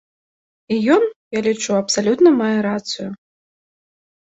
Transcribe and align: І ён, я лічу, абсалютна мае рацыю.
І 0.75 0.79
ён, 0.95 1.03
я 1.37 1.43
лічу, 1.49 1.77
абсалютна 1.83 2.29
мае 2.41 2.57
рацыю. 2.69 3.09